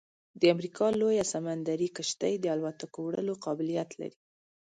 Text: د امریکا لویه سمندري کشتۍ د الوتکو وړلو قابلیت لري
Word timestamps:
د 0.39 0.41
امریکا 0.53 0.87
لویه 1.01 1.25
سمندري 1.33 1.87
کشتۍ 1.97 2.33
د 2.39 2.45
الوتکو 2.55 2.99
وړلو 3.05 3.33
قابلیت 3.45 3.89
لري 4.01 4.17